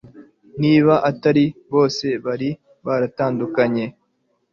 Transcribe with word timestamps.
niba 0.61 0.93
atari 1.09 1.45
bose, 1.73 2.05
bari 2.25 2.49
baratandukanye 2.85 3.85